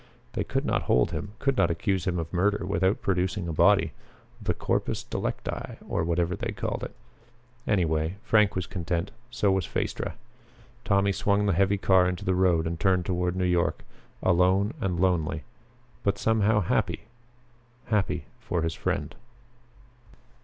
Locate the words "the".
4.41-4.55, 11.45-11.53, 12.25-12.33